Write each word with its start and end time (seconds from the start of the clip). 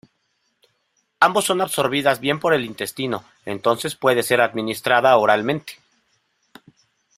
Ambos 1.19 1.45
son 1.45 1.61
absorbidas 1.61 2.19
bien 2.19 2.39
por 2.39 2.55
el 2.55 2.65
intestino, 2.65 3.23
entonces 3.45 3.95
puede 3.95 4.23
ser 4.23 4.41
administrada 4.41 5.15
oralmente. 5.15 5.73